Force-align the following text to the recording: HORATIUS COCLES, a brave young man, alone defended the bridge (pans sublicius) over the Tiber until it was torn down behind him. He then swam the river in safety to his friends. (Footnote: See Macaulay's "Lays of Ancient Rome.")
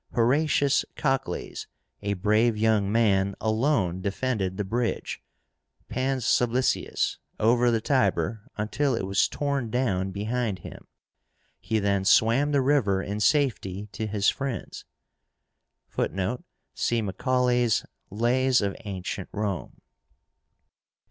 HORATIUS 0.15 0.83
COCLES, 0.95 1.67
a 2.01 2.13
brave 2.15 2.57
young 2.57 2.91
man, 2.91 3.35
alone 3.39 4.01
defended 4.01 4.57
the 4.57 4.63
bridge 4.63 5.21
(pans 5.89 6.25
sublicius) 6.25 7.19
over 7.39 7.69
the 7.69 7.81
Tiber 7.81 8.41
until 8.57 8.95
it 8.95 9.05
was 9.05 9.27
torn 9.27 9.69
down 9.69 10.09
behind 10.09 10.57
him. 10.65 10.87
He 11.59 11.77
then 11.77 12.03
swam 12.03 12.51
the 12.51 12.61
river 12.63 13.03
in 13.03 13.19
safety 13.19 13.89
to 13.91 14.07
his 14.07 14.27
friends. 14.27 14.85
(Footnote: 15.87 16.45
See 16.73 17.03
Macaulay's 17.03 17.85
"Lays 18.09 18.59
of 18.61 18.75
Ancient 18.83 19.29
Rome.") 19.31 19.81